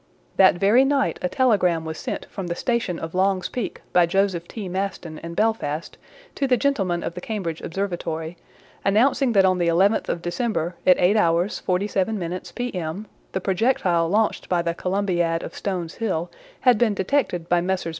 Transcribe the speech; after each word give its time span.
That 0.37 0.55
very 0.55 0.83
night 0.83 1.19
a 1.21 1.29
telegram 1.29 1.85
was 1.85 1.95
sent 1.99 2.25
from 2.25 2.47
the 2.47 2.55
station 2.55 2.97
of 2.97 3.13
Long's 3.13 3.49
Peak 3.49 3.83
by 3.93 4.07
Joseph 4.07 4.47
T. 4.47 4.67
Maston 4.67 5.19
and 5.19 5.35
Belfast 5.35 5.95
to 6.33 6.47
the 6.47 6.57
gentlemen 6.57 7.03
of 7.03 7.13
the 7.13 7.21
Cambridge 7.21 7.61
Observatory, 7.61 8.35
announcing 8.83 9.33
that 9.33 9.45
on 9.45 9.59
the 9.59 9.67
11th 9.67 10.09
of 10.09 10.23
December 10.23 10.73
at 10.87 10.97
8h. 10.97 11.61
47m. 11.61 12.55
P.M., 12.55 13.05
the 13.33 13.41
projectile 13.41 14.09
launched 14.09 14.49
by 14.49 14.63
the 14.63 14.73
Columbiad 14.73 15.43
of 15.43 15.53
Stones 15.55 15.93
Hill 15.93 16.31
had 16.61 16.79
been 16.79 16.95
detected 16.95 17.47
by 17.47 17.61
Messrs. 17.61 17.89